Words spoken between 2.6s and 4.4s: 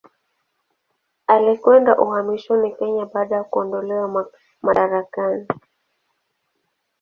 Kenya baada ya kuondolewa